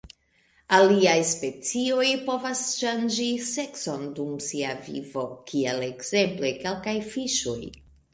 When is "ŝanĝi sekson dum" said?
2.77-4.31